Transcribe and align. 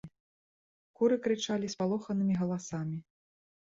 Куры 1.01 1.15
крычалі 1.27 1.71
спалоханымі 1.77 2.33
галасамі. 2.43 2.97